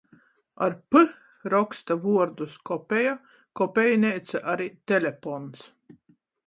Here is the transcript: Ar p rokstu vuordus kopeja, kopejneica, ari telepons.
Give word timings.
Ar 0.67 0.73
p 0.93 1.01
rokstu 1.55 1.93
vuordus 2.05 2.57
kopeja, 2.71 3.13
kopejneica, 3.61 4.43
ari 4.57 4.71
telepons. 4.93 5.71